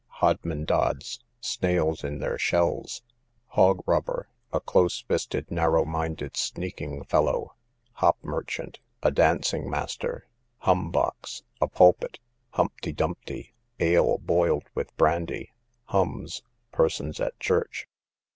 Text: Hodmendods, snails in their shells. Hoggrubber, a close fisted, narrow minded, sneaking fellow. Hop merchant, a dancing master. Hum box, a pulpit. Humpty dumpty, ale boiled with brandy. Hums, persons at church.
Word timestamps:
Hodmendods, 0.19 1.19
snails 1.41 2.03
in 2.03 2.17
their 2.17 2.39
shells. 2.39 3.03
Hoggrubber, 3.55 4.29
a 4.51 4.59
close 4.59 4.99
fisted, 5.03 5.51
narrow 5.51 5.85
minded, 5.85 6.35
sneaking 6.35 7.03
fellow. 7.03 7.53
Hop 7.91 8.17
merchant, 8.23 8.79
a 9.03 9.11
dancing 9.11 9.69
master. 9.69 10.25
Hum 10.61 10.89
box, 10.89 11.43
a 11.61 11.67
pulpit. 11.67 12.17
Humpty 12.53 12.93
dumpty, 12.93 13.53
ale 13.79 14.17
boiled 14.17 14.63
with 14.73 14.91
brandy. 14.97 15.51
Hums, 15.83 16.41
persons 16.71 17.19
at 17.19 17.39
church. 17.39 17.87